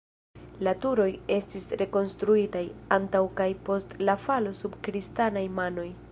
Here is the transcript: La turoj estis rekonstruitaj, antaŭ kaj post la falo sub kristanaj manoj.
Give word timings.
La 0.67 0.71
turoj 0.85 1.05
estis 1.35 1.67
rekonstruitaj, 1.81 2.63
antaŭ 2.97 3.21
kaj 3.41 3.47
post 3.67 3.93
la 4.09 4.15
falo 4.23 4.55
sub 4.63 4.79
kristanaj 4.89 5.45
manoj. 5.61 5.89